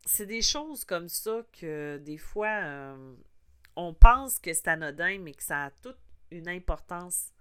c'est 0.04 0.26
des 0.26 0.42
choses 0.42 0.84
comme 0.84 1.08
ça 1.08 1.42
que 1.52 1.98
des 1.98 2.18
fois, 2.18 2.62
euh, 2.64 3.14
on 3.78 3.94
pense 3.94 4.40
que 4.40 4.52
c'est 4.52 4.66
anodin, 4.66 5.18
mais 5.20 5.32
que 5.32 5.42
ça 5.42 5.66
a 5.66 5.70
toute 5.70 5.98
une 6.32 6.48
importance 6.48 7.32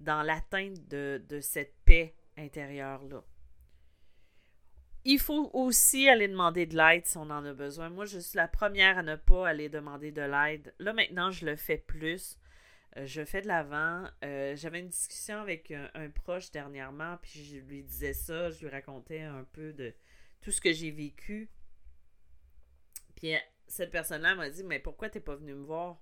dans 0.00 0.22
l'atteinte 0.22 0.88
de, 0.88 1.38
cette 1.42 1.74
paix 1.84 2.14
intérieure-là. 2.38 3.22
Il 5.04 5.20
faut 5.20 5.50
aussi 5.52 6.08
aller 6.08 6.28
demander 6.28 6.64
de 6.64 6.76
l'aide 6.76 7.04
si 7.04 7.18
on 7.18 7.30
en 7.30 7.44
a 7.44 7.52
besoin. 7.52 7.90
Moi, 7.90 8.06
je 8.06 8.18
suis 8.18 8.38
la 8.38 8.48
première 8.48 8.98
à 8.98 9.02
ne 9.02 9.16
pas 9.16 9.46
aller 9.46 9.68
demander 9.68 10.10
de 10.10 10.22
l'aide. 10.22 10.74
Là, 10.78 10.94
maintenant, 10.94 11.30
je 11.30 11.44
le 11.44 11.56
fais 11.56 11.76
plus. 11.76 12.38
Euh, 12.96 13.04
je 13.06 13.24
fais 13.24 13.42
de 13.42 13.46
l'avant. 13.46 14.08
Euh, 14.24 14.56
j'avais 14.56 14.80
une 14.80 14.88
discussion 14.88 15.38
avec 15.38 15.70
un, 15.70 16.08
proche 16.08 16.50
dernièrement, 16.50 17.18
puis 17.20 17.44
je 17.44 17.58
lui 17.58 17.82
disais 17.82 18.14
ça, 18.14 18.50
je 18.50 18.60
lui 18.60 18.68
racontais 18.68 19.20
un 19.20 19.44
peu 19.52 19.74
de 19.74 19.94
tout 20.40 20.50
ce 20.50 20.60
que 20.60 20.72
j'ai 20.72 20.90
vécu. 20.90 21.50
Puis 23.14 23.34
cette 23.68 23.90
personne-là 23.90 24.34
m'a 24.34 24.50
dit 24.50 24.64
Mais 24.64 24.78
pourquoi 24.78 25.10
t'es 25.10 25.20
pas 25.20 25.36
venu 25.36 25.54
me 25.54 25.64
voir? 25.64 26.00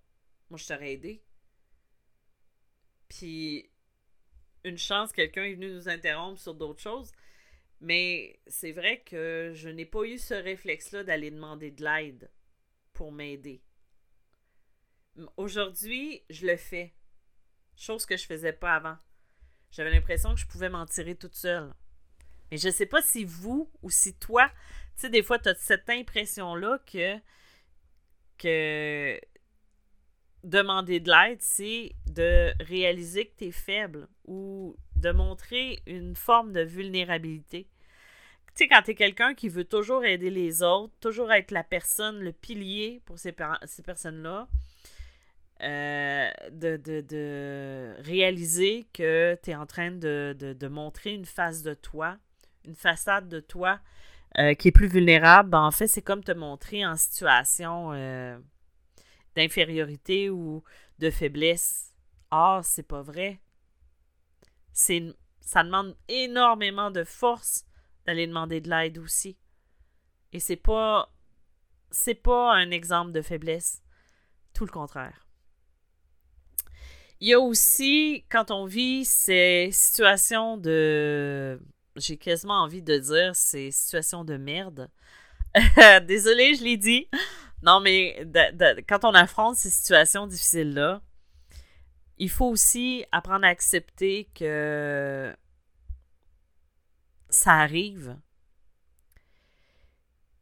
Moi, 0.50 0.58
je 0.58 0.66
t'aurais 0.66 0.92
aidé. 0.92 1.22
Puis 3.08 3.70
une 4.64 4.78
chance, 4.78 5.12
quelqu'un 5.12 5.44
est 5.44 5.54
venu 5.54 5.70
nous 5.70 5.88
interrompre 5.88 6.40
sur 6.40 6.54
d'autres 6.54 6.80
choses. 6.80 7.12
Mais 7.80 8.40
c'est 8.46 8.72
vrai 8.72 9.02
que 9.02 9.52
je 9.54 9.68
n'ai 9.68 9.84
pas 9.84 10.04
eu 10.04 10.18
ce 10.18 10.34
réflexe-là 10.34 11.04
d'aller 11.04 11.30
demander 11.30 11.70
de 11.70 11.84
l'aide 11.84 12.30
pour 12.92 13.12
m'aider. 13.12 13.62
Aujourd'hui, 15.36 16.22
je 16.30 16.46
le 16.46 16.56
fais. 16.56 16.94
Chose 17.76 18.06
que 18.06 18.16
je 18.16 18.24
faisais 18.26 18.52
pas 18.52 18.74
avant. 18.74 18.96
J'avais 19.70 19.90
l'impression 19.90 20.34
que 20.34 20.40
je 20.40 20.46
pouvais 20.46 20.68
m'en 20.68 20.86
tirer 20.86 21.16
toute 21.16 21.34
seule. 21.34 21.74
Mais 22.50 22.56
je 22.56 22.68
sais 22.68 22.86
pas 22.86 23.02
si 23.02 23.24
vous 23.24 23.70
ou 23.82 23.90
si 23.90 24.14
toi, 24.14 24.48
tu 24.94 25.02
sais, 25.02 25.10
des 25.10 25.22
fois, 25.22 25.38
tu 25.38 25.50
cette 25.58 25.90
impression-là 25.90 26.78
que, 26.86 27.18
que 28.38 29.20
demander 30.44 31.00
de 31.00 31.10
l'aide, 31.10 31.40
c'est 31.40 31.92
de 32.06 32.52
réaliser 32.62 33.26
que 33.26 33.36
tu 33.38 33.44
es 33.46 33.52
faible 33.52 34.08
ou 34.26 34.76
de 34.96 35.10
montrer 35.10 35.80
une 35.86 36.14
forme 36.14 36.52
de 36.52 36.60
vulnérabilité. 36.60 37.66
Tu 38.54 38.64
sais, 38.64 38.68
quand 38.68 38.82
tu 38.82 38.92
es 38.92 38.94
quelqu'un 38.94 39.34
qui 39.34 39.48
veut 39.48 39.64
toujours 39.64 40.04
aider 40.04 40.30
les 40.30 40.62
autres, 40.62 40.94
toujours 41.00 41.32
être 41.32 41.50
la 41.50 41.64
personne, 41.64 42.20
le 42.20 42.32
pilier 42.32 43.02
pour 43.04 43.18
ces, 43.18 43.32
personnes-là, 43.32 44.48
euh, 45.62 46.30
de, 46.52 47.94
réaliser 48.02 48.86
que 48.92 49.36
tu 49.42 49.50
es 49.50 49.54
en 49.56 49.66
train 49.66 49.90
de, 49.90 50.68
montrer 50.70 51.14
une 51.14 51.24
face 51.24 51.62
de 51.62 51.74
toi, 51.74 52.16
une 52.64 52.76
façade 52.76 53.28
de 53.28 53.40
toi 53.40 53.80
euh, 54.38 54.54
qui 54.54 54.68
est 54.68 54.72
plus 54.72 54.88
vulnérable, 54.88 55.50
ben, 55.50 55.62
en 55.62 55.70
fait, 55.70 55.86
c'est 55.86 56.02
comme 56.02 56.24
te 56.24 56.32
montrer 56.32 56.84
en 56.84 56.96
situation 56.96 57.92
euh, 57.92 58.38
d'infériorité 59.36 60.30
ou 60.30 60.62
de 60.98 61.10
faiblesse. 61.10 61.94
Ah, 62.30 62.60
c'est 62.62 62.86
pas 62.86 63.02
vrai. 63.02 63.40
C'est, 64.72 65.14
ça 65.40 65.62
demande 65.62 65.96
énormément 66.08 66.90
de 66.90 67.04
force 67.04 67.64
d'aller 68.06 68.26
demander 68.26 68.60
de 68.60 68.68
l'aide 68.68 68.98
aussi. 68.98 69.38
Et 70.32 70.40
c'est 70.40 70.56
pas 70.56 71.14
c'est 71.94 72.14
pas 72.14 72.52
un 72.52 72.70
exemple 72.70 73.12
de 73.12 73.22
faiblesse. 73.22 73.82
Tout 74.52 74.66
le 74.66 74.72
contraire. 74.72 75.26
Il 77.20 77.28
y 77.28 77.34
a 77.34 77.40
aussi, 77.40 78.24
quand 78.28 78.50
on 78.50 78.66
vit 78.66 79.04
ces 79.04 79.68
situations 79.72 80.58
de. 80.58 81.60
J'ai 81.96 82.16
quasiment 82.16 82.62
envie 82.62 82.82
de 82.82 82.98
dire 82.98 83.36
ces 83.36 83.70
situations 83.70 84.24
de 84.24 84.36
merde. 84.36 84.90
Désolée, 86.06 86.54
je 86.54 86.64
l'ai 86.64 86.76
dit. 86.76 87.08
Non, 87.62 87.80
mais 87.80 88.26
quand 88.88 89.04
on 89.04 89.14
affronte 89.14 89.56
ces 89.56 89.70
situations 89.70 90.26
difficiles-là, 90.26 91.00
il 92.18 92.30
faut 92.30 92.46
aussi 92.46 93.04
apprendre 93.12 93.44
à 93.44 93.48
accepter 93.48 94.28
que 94.34 95.34
ça 97.28 97.52
arrive 97.54 98.16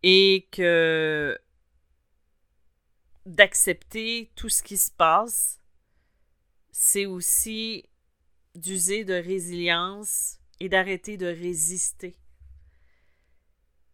et 0.02 0.48
que 0.50 1.38
d'accepter 3.24 4.32
tout 4.34 4.48
ce 4.48 4.62
qui 4.62 4.76
se 4.76 4.90
passe 4.90 5.62
c'est 6.72 7.06
aussi 7.06 7.84
d'user 8.54 9.04
de 9.04 9.14
résilience 9.14 10.38
et 10.62 10.68
d'arrêter 10.68 11.16
de 11.16 11.26
résister. 11.26 12.14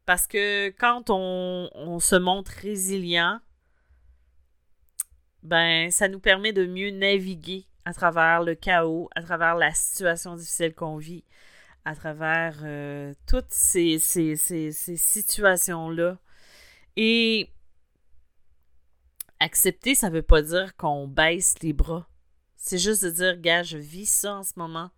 Parce 0.04 0.26
que 0.26 0.68
quand 0.68 1.08
on, 1.08 1.98
se 1.98 2.14
montre 2.14 2.50
résilient, 2.50 3.40
ben 5.42 5.90
ça 5.90 6.08
nous 6.08 6.20
permet 6.20 6.52
de 6.52 6.66
mieux 6.66 6.90
naviguer 6.90 7.64
à 7.86 7.94
travers 7.94 8.42
le 8.42 8.54
chaos, 8.54 9.08
à 9.16 9.22
travers 9.22 9.54
la 9.54 9.72
situation 9.72 10.36
difficile 10.36 10.74
qu'on 10.74 10.98
vit, 10.98 11.24
à 11.86 11.94
travers 11.94 12.58
euh, 12.64 13.14
toutes 13.26 13.50
ces, 13.50 13.98
ces, 13.98 14.36
ces, 14.36 14.70
ces 14.70 14.96
situations-là. 14.98 16.18
Et 16.96 17.50
accepter, 19.40 19.94
ça 19.94 20.10
veut 20.10 20.20
pas 20.20 20.42
dire 20.42 20.76
qu'on 20.76 21.08
baisse 21.08 21.54
les 21.62 21.72
bras. 21.72 22.06
C'est 22.56 22.76
juste 22.76 23.04
de 23.04 23.10
dire, 23.10 23.40
gars, 23.40 23.62
je 23.62 23.78
vis 23.78 24.10
ça 24.10 24.34
en 24.34 24.42
ce 24.42 24.52
moment. 24.56 24.90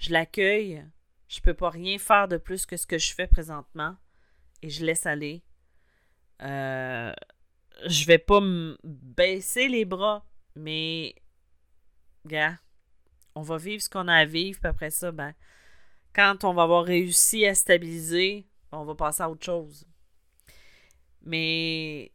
Je 0.00 0.12
l'accueille. 0.12 0.84
Je 1.28 1.40
peux 1.40 1.54
pas 1.54 1.70
rien 1.70 1.98
faire 1.98 2.26
de 2.26 2.38
plus 2.38 2.66
que 2.66 2.76
ce 2.76 2.86
que 2.86 2.98
je 2.98 3.14
fais 3.14 3.28
présentement. 3.28 3.96
Et 4.62 4.68
je 4.68 4.84
laisse 4.84 5.06
aller. 5.06 5.44
Euh, 6.42 7.12
je 7.86 8.04
vais 8.06 8.18
pas 8.18 8.40
me 8.40 8.76
baisser 8.82 9.68
les 9.68 9.84
bras, 9.84 10.26
mais 10.56 11.14
gars, 12.26 12.58
on 13.34 13.42
va 13.42 13.58
vivre 13.58 13.82
ce 13.82 13.88
qu'on 13.88 14.08
a 14.08 14.14
à 14.14 14.24
vivre, 14.24 14.58
puis 14.58 14.68
après 14.68 14.90
ça, 14.90 15.12
ben, 15.12 15.34
quand 16.14 16.44
on 16.44 16.54
va 16.54 16.62
avoir 16.62 16.84
réussi 16.84 17.46
à 17.46 17.54
stabiliser, 17.54 18.46
on 18.72 18.84
va 18.84 18.94
passer 18.94 19.22
à 19.22 19.30
autre 19.30 19.44
chose. 19.44 19.86
Mais 21.22 22.12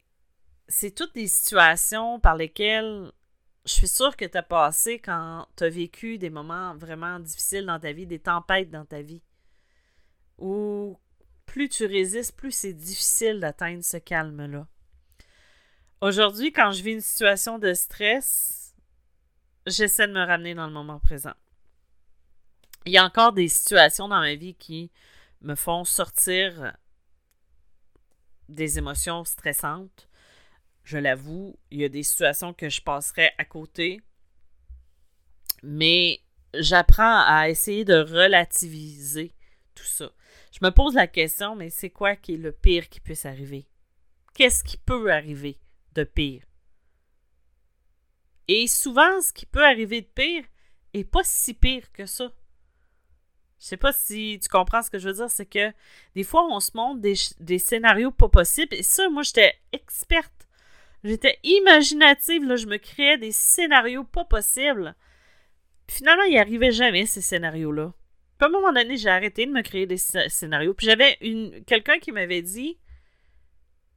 c'est 0.68 0.94
toutes 0.94 1.14
des 1.14 1.28
situations 1.28 2.18
par 2.20 2.36
lesquelles 2.36 3.12
je 3.66 3.72
suis 3.72 3.88
sûre 3.88 4.16
que 4.16 4.24
tu 4.24 4.38
as 4.38 4.42
passé 4.42 5.00
quand 5.00 5.46
tu 5.56 5.64
as 5.64 5.68
vécu 5.68 6.18
des 6.18 6.30
moments 6.30 6.76
vraiment 6.76 7.18
difficiles 7.18 7.66
dans 7.66 7.80
ta 7.80 7.92
vie, 7.92 8.06
des 8.06 8.20
tempêtes 8.20 8.70
dans 8.70 8.84
ta 8.84 9.02
vie. 9.02 9.22
Où 10.38 10.98
plus 11.46 11.68
tu 11.68 11.84
résistes, 11.84 12.36
plus 12.36 12.52
c'est 12.52 12.72
difficile 12.72 13.40
d'atteindre 13.40 13.82
ce 13.82 13.96
calme-là. 13.96 14.66
Aujourd'hui, 16.00 16.52
quand 16.52 16.70
je 16.70 16.82
vis 16.82 16.92
une 16.92 17.00
situation 17.00 17.58
de 17.58 17.74
stress, 17.74 18.74
j'essaie 19.66 20.06
de 20.06 20.12
me 20.12 20.24
ramener 20.24 20.54
dans 20.54 20.66
le 20.66 20.72
moment 20.72 21.00
présent. 21.00 21.34
Il 22.84 22.92
y 22.92 22.98
a 22.98 23.04
encore 23.04 23.32
des 23.32 23.48
situations 23.48 24.06
dans 24.06 24.20
ma 24.20 24.36
vie 24.36 24.54
qui 24.54 24.92
me 25.40 25.56
font 25.56 25.84
sortir 25.84 26.76
des 28.48 28.78
émotions 28.78 29.24
stressantes. 29.24 30.08
Je 30.86 30.98
l'avoue, 30.98 31.58
il 31.72 31.80
y 31.80 31.84
a 31.84 31.88
des 31.88 32.04
situations 32.04 32.54
que 32.54 32.68
je 32.68 32.80
passerais 32.80 33.32
à 33.38 33.44
côté. 33.44 34.00
Mais 35.64 36.20
j'apprends 36.54 37.24
à 37.26 37.48
essayer 37.48 37.84
de 37.84 37.96
relativiser 37.96 39.34
tout 39.74 39.82
ça. 39.82 40.12
Je 40.52 40.64
me 40.64 40.70
pose 40.70 40.94
la 40.94 41.08
question, 41.08 41.56
mais 41.56 41.70
c'est 41.70 41.90
quoi 41.90 42.14
qui 42.14 42.34
est 42.34 42.38
le 42.38 42.52
pire 42.52 42.88
qui 42.88 43.00
puisse 43.00 43.26
arriver? 43.26 43.66
Qu'est-ce 44.32 44.62
qui 44.62 44.76
peut 44.76 45.12
arriver 45.12 45.58
de 45.94 46.04
pire? 46.04 46.44
Et 48.46 48.68
souvent, 48.68 49.20
ce 49.20 49.32
qui 49.32 49.44
peut 49.44 49.64
arriver 49.64 50.02
de 50.02 50.06
pire 50.06 50.44
est 50.94 51.02
pas 51.02 51.24
si 51.24 51.52
pire 51.52 51.90
que 51.90 52.06
ça. 52.06 52.30
Je 53.58 53.64
sais 53.64 53.76
pas 53.76 53.92
si 53.92 54.38
tu 54.40 54.48
comprends 54.48 54.82
ce 54.82 54.90
que 54.90 55.00
je 55.00 55.08
veux 55.08 55.14
dire, 55.14 55.30
c'est 55.30 55.46
que 55.46 55.72
des 56.14 56.22
fois, 56.22 56.46
on 56.48 56.60
se 56.60 56.70
montre 56.74 57.00
des, 57.00 57.58
scénarios 57.58 58.12
pas 58.12 58.28
possibles. 58.28 58.74
Et 58.74 58.84
ça, 58.84 59.08
moi, 59.08 59.24
j'étais 59.24 59.54
experte. 59.72 60.35
J'étais 61.04 61.38
imaginative, 61.42 62.44
là, 62.44 62.56
je 62.56 62.66
me 62.66 62.78
créais 62.78 63.18
des 63.18 63.32
scénarios 63.32 64.04
pas 64.04 64.24
possibles. 64.24 64.94
Finalement, 65.88 66.24
il 66.24 66.30
n'y 66.30 66.38
arrivait 66.38 66.72
jamais, 66.72 67.06
ces 67.06 67.20
scénarios-là. 67.20 67.92
Puis 68.38 68.44
à 68.44 68.48
un 68.48 68.50
moment 68.50 68.72
donné, 68.72 68.96
j'ai 68.96 69.08
arrêté 69.08 69.46
de 69.46 69.52
me 69.52 69.62
créer 69.62 69.86
des 69.86 69.96
scénarios. 69.96 70.74
Puis 70.74 70.86
j'avais 70.86 71.16
quelqu'un 71.66 71.98
qui 71.98 72.12
m'avait 72.12 72.42
dit 72.42 72.78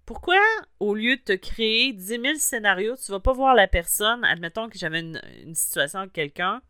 Pourquoi, 0.05 0.39
au 0.79 0.93
lieu 0.93 1.17
de 1.17 1.21
te 1.21 1.33
créer 1.33 1.91
10 1.91 2.05
000 2.05 2.23
scénarios, 2.35 2.95
tu 2.95 3.11
vas 3.11 3.19
pas 3.19 3.33
voir 3.33 3.55
la 3.55 3.67
personne 3.67 4.23
Admettons 4.23 4.69
que 4.69 4.77
j'avais 4.77 5.01
une, 5.01 5.21
une 5.43 5.55
situation 5.55 5.99
avec 5.99 6.13
quelqu'un 6.13 6.61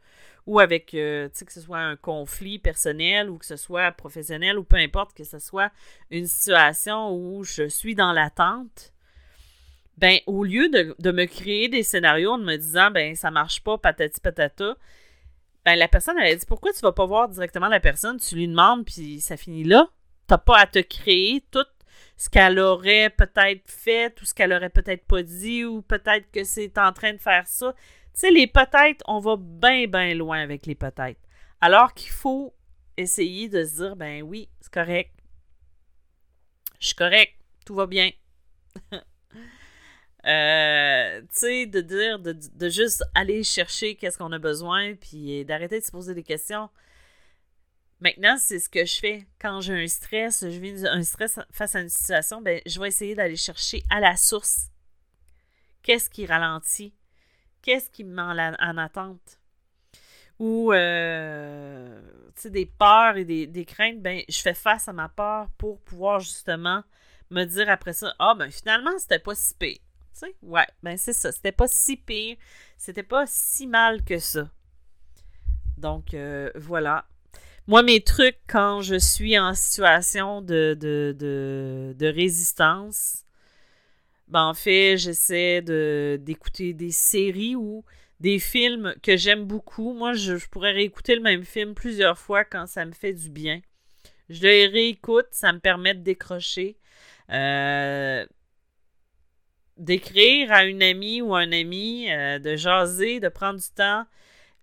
ou 0.49 0.59
avec, 0.59 0.95
euh, 0.95 1.29
tu 1.29 1.37
sais, 1.37 1.45
que 1.45 1.53
ce 1.53 1.61
soit 1.61 1.77
un 1.77 1.95
conflit 1.95 2.57
personnel 2.57 3.29
ou 3.29 3.37
que 3.37 3.45
ce 3.45 3.55
soit 3.55 3.91
professionnel 3.91 4.57
ou 4.57 4.63
peu 4.63 4.77
importe, 4.77 5.13
que 5.13 5.23
ce 5.23 5.37
soit 5.37 5.71
une 6.09 6.25
situation 6.25 7.13
où 7.13 7.43
je 7.43 7.67
suis 7.67 7.93
dans 7.93 8.13
l'attente, 8.13 8.91
ben, 9.99 10.19
au 10.27 10.45
lieu 10.45 10.69
de, 10.69 11.11
me 11.11 11.25
créer 11.25 11.67
des 11.67 11.83
scénarios 11.83 12.31
en 12.31 12.37
me 12.37 12.55
disant, 12.55 12.89
ben, 12.89 13.15
ça 13.15 13.31
marche 13.31 13.61
pas, 13.61 13.77
patati 13.77 14.21
patata, 14.21 14.77
ben, 15.65 15.75
la 15.75 15.89
personne, 15.89 16.15
elle 16.17 16.31
a 16.31 16.35
dit, 16.35 16.45
pourquoi 16.47 16.71
tu 16.71 16.79
vas 16.79 16.93
pas 16.93 17.05
voir 17.05 17.27
directement 17.27 17.67
la 17.67 17.81
personne, 17.81 18.17
tu 18.17 18.35
lui 18.35 18.47
demandes, 18.47 18.85
puis 18.85 19.19
ça 19.19 19.35
finit 19.35 19.65
là? 19.65 19.89
T'as 20.27 20.37
pas 20.37 20.59
à 20.59 20.67
te 20.67 20.79
créer 20.79 21.43
tout 21.51 21.65
ce 22.15 22.29
qu'elle 22.29 22.59
aurait 22.59 23.09
peut-être 23.09 23.69
fait, 23.69 24.11
tout 24.11 24.23
ce 24.23 24.33
qu'elle 24.33 24.53
aurait 24.53 24.69
peut-être 24.69 25.05
pas 25.05 25.21
dit, 25.21 25.65
ou 25.65 25.81
peut-être 25.81 26.31
que 26.31 26.45
c'est 26.45 26.77
en 26.77 26.93
train 26.93 27.11
de 27.11 27.17
faire 27.17 27.45
ça. 27.45 27.73
Tu 28.13 28.21
sais, 28.21 28.31
les 28.31 28.47
peut-être, 28.47 29.03
on 29.05 29.19
va 29.19 29.35
bien, 29.37 29.85
bien 29.87 30.13
loin 30.15 30.39
avec 30.39 30.65
les 30.65 30.75
peut-être. 30.75 31.19
Alors 31.59 31.93
qu'il 31.93 32.11
faut 32.11 32.53
essayer 32.95 33.49
de 33.49 33.65
se 33.65 33.75
dire, 33.75 33.95
ben 33.97 34.21
oui, 34.21 34.47
c'est 34.61 34.71
correct. 34.71 35.11
Je 36.79 36.87
suis 36.87 36.95
correct, 36.95 37.33
tout 37.65 37.75
va 37.75 37.85
bien. 37.85 38.11
Euh, 40.25 41.21
tu 41.21 41.27
sais, 41.31 41.65
de 41.65 41.81
dire, 41.81 42.19
de, 42.19 42.33
de, 42.33 42.69
juste 42.69 43.03
aller 43.15 43.43
chercher 43.43 43.95
qu'est-ce 43.95 44.17
qu'on 44.17 44.31
a 44.33 44.39
besoin, 44.39 44.95
puis 44.95 45.45
d'arrêter 45.45 45.79
de 45.79 45.85
se 45.85 45.91
poser 45.91 46.13
des 46.13 46.23
questions. 46.23 46.69
Maintenant, 48.01 48.37
c'est 48.37 48.59
ce 48.59 48.69
que 48.69 48.85
je 48.85 48.99
fais. 48.99 49.27
Quand 49.39 49.61
j'ai 49.61 49.73
un 49.73 49.87
stress, 49.87 50.41
je 50.41 50.59
vis 50.59 50.85
un 50.85 51.03
stress 51.03 51.39
face 51.51 51.75
à 51.75 51.81
une 51.81 51.89
situation, 51.89 52.41
ben, 52.41 52.61
je 52.65 52.79
vais 52.79 52.89
essayer 52.89 53.15
d'aller 53.15 53.35
chercher 53.35 53.83
à 53.89 53.99
la 53.99 54.15
source. 54.17 54.69
Qu'est-ce 55.83 56.09
qui 56.09 56.25
ralentit? 56.25 56.93
qu'est-ce 57.61 57.89
qui 57.89 58.03
me 58.03 58.15
met 58.15 58.55
en, 58.59 58.77
attente? 58.77 59.39
Ou, 60.39 60.71
euh, 60.71 62.01
tu 62.35 62.43
sais, 62.43 62.49
des 62.49 62.65
peurs 62.65 63.17
et 63.17 63.25
des, 63.25 63.65
craintes, 63.65 64.01
ben, 64.01 64.21
je 64.29 64.39
fais 64.39 64.53
face 64.53 64.87
à 64.87 64.93
ma 64.93 65.09
peur 65.09 65.47
pour 65.57 65.79
pouvoir 65.81 66.19
justement 66.19 66.83
me 67.29 67.43
dire 67.43 67.69
après 67.69 67.93
ça, 67.93 68.13
ah, 68.19 68.35
ben, 68.37 68.49
finalement, 68.49 68.97
c'était 68.97 69.19
pas 69.19 69.35
si 69.35 69.53
pire. 69.53 69.77
Ouais, 70.41 70.67
ben, 70.83 70.97
c'est 70.97 71.13
ça, 71.13 71.31
c'était 71.31 71.51
pas 71.51 71.67
si 71.67 71.97
pire, 71.97 72.37
c'était 72.77 73.03
pas 73.03 73.25
si 73.27 73.67
mal 73.67 74.03
que 74.03 74.19
ça. 74.19 74.49
Donc, 75.77 76.13
euh, 76.13 76.51
voilà. 76.55 77.05
Moi, 77.67 77.83
mes 77.83 78.01
trucs, 78.01 78.39
quand 78.47 78.81
je 78.81 78.95
suis 78.95 79.37
en 79.37 79.53
situation 79.53 80.41
de, 80.41 80.75
de, 80.79 81.15
de, 81.97 82.07
résistance, 82.07 83.25
ben, 84.27 84.45
en 84.45 84.53
fait, 84.53 84.97
j'essaie 84.97 85.61
d'écouter 86.17 86.73
des 86.73 86.91
séries 86.91 87.55
ou 87.55 87.83
des 88.19 88.39
films 88.39 88.95
que 89.03 89.17
j'aime 89.17 89.45
beaucoup. 89.45 89.93
Moi, 89.93 90.13
je, 90.13 90.35
pourrais 90.47 90.71
réécouter 90.71 91.15
le 91.15 91.21
même 91.21 91.45
film 91.45 91.73
plusieurs 91.73 92.17
fois 92.17 92.43
quand 92.43 92.67
ça 92.67 92.85
me 92.85 92.91
fait 92.91 93.13
du 93.13 93.29
bien. 93.29 93.61
Je 94.29 94.41
le 94.41 94.71
réécoute, 94.71 95.27
ça 95.31 95.53
me 95.53 95.59
permet 95.59 95.93
de 95.95 96.01
décrocher. 96.01 96.77
Euh, 97.31 98.25
d'écrire 99.79 100.51
à 100.51 100.65
une 100.65 100.83
amie 100.83 101.21
ou 101.21 101.33
un 101.33 101.51
ami, 101.51 102.11
euh, 102.11 102.37
de 102.37 102.55
jaser, 102.55 103.19
de 103.19 103.29
prendre 103.29 103.59
du 103.59 103.69
temps. 103.69 104.05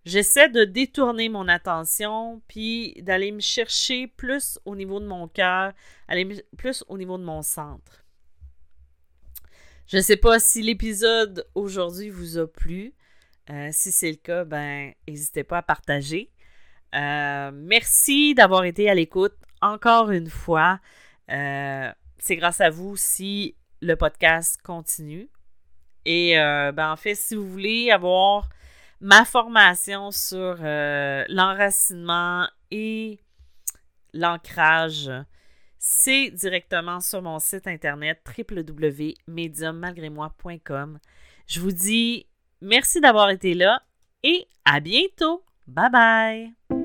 J'essaie 0.04 0.48
de 0.48 0.62
détourner 0.64 1.28
mon 1.28 1.48
attention, 1.48 2.40
puis 2.46 2.94
d'aller 3.02 3.32
me 3.32 3.40
chercher 3.40 4.06
plus 4.06 4.60
au 4.64 4.76
niveau 4.76 5.00
de 5.00 5.06
mon 5.06 5.26
cœur, 5.26 5.72
aller 6.06 6.44
plus 6.56 6.84
au 6.88 6.96
niveau 6.96 7.18
de 7.18 7.24
mon 7.24 7.42
centre. 7.42 8.04
Je 9.88 9.96
ne 9.96 10.02
sais 10.02 10.16
pas 10.16 10.38
si 10.38 10.62
l'épisode 10.62 11.48
aujourd'hui 11.54 12.10
vous 12.10 12.38
a 12.38 12.46
plu. 12.46 12.94
Euh, 13.50 13.70
si 13.72 13.90
c'est 13.90 14.10
le 14.10 14.16
cas, 14.16 14.44
ben 14.44 14.92
n'hésitez 15.08 15.44
pas 15.44 15.58
à 15.58 15.62
partager. 15.62 16.30
Euh, 16.94 17.50
merci 17.52 18.34
d'avoir 18.34 18.64
été 18.64 18.88
à 18.90 18.94
l'écoute 18.94 19.34
encore 19.60 20.10
une 20.10 20.28
fois. 20.28 20.80
C'est 21.28 22.36
grâce 22.36 22.60
à 22.60 22.70
vous 22.70 22.96
si 22.96 23.56
le 23.80 23.94
podcast 23.94 24.60
continue. 24.62 25.30
Et 26.04 26.34
ben, 26.36 26.92
en 26.92 26.96
fait, 26.96 27.14
si 27.14 27.34
vous 27.34 27.48
voulez 27.48 27.90
avoir 27.90 28.50
ma 29.00 29.24
formation 29.24 30.10
sur 30.10 30.56
l'enracinement 30.60 32.46
et 32.70 33.18
l'ancrage, 34.12 35.10
c'est 35.78 36.30
directement 36.30 37.00
sur 37.00 37.22
mon 37.22 37.38
site 37.38 37.66
internet 37.66 38.20
www.mediummalgrémoi.com. 38.36 40.98
Je 41.46 41.60
vous 41.60 41.72
dis 41.72 42.26
merci 42.60 43.00
d'avoir 43.00 43.30
été 43.30 43.54
là 43.54 43.82
et 44.22 44.46
à 44.64 44.80
bientôt. 44.80 45.42
Bye 45.66 45.90
bye! 45.90 46.75